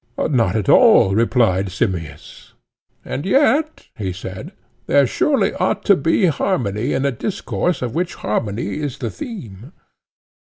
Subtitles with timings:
[0.17, 2.53] Not at all, replied Simmias.
[3.05, 4.51] And yet, he said,
[4.87, 9.73] there surely ought to be harmony in a discourse of which harmony is the theme.